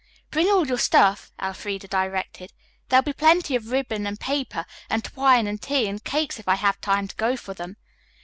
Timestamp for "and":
3.87-3.87, 4.89-5.03, 5.45-5.61, 5.87-6.03